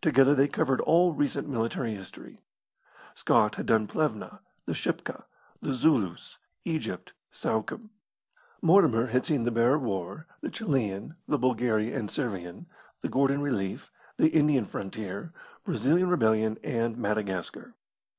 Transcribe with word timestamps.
Together 0.00 0.34
they 0.34 0.48
covered 0.48 0.80
all 0.80 1.12
recent 1.12 1.46
military 1.46 1.94
history. 1.94 2.40
Scott 3.14 3.56
had 3.56 3.66
done 3.66 3.86
Plevna, 3.86 4.40
the 4.64 4.72
Shipka, 4.72 5.24
the 5.60 5.74
Zulus, 5.74 6.38
Egypt, 6.64 7.12
Suakim; 7.30 7.90
Mortimer 8.62 9.08
had 9.08 9.26
seen 9.26 9.44
the 9.44 9.50
Boer 9.50 9.78
War, 9.78 10.26
the 10.40 10.48
Chilian, 10.48 11.14
the 11.28 11.36
Bulgaria 11.36 11.94
and 11.94 12.10
Servian, 12.10 12.64
the 13.02 13.10
Gordon 13.10 13.42
relief, 13.42 13.92
the 14.16 14.28
Indian 14.28 14.64
frontier, 14.64 15.30
Brazilian 15.64 16.08
rebellion, 16.08 16.56
and 16.64 16.96
Madagascar. 16.96 17.74